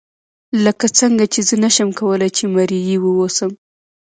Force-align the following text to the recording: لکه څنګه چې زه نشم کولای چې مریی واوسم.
لکه 0.63 0.85
څنګه 0.99 1.25
چې 1.33 1.39
زه 1.47 1.55
نشم 1.63 1.89
کولای 1.99 2.29
چې 2.37 2.43
مریی 2.53 2.95
واوسم. 2.99 3.51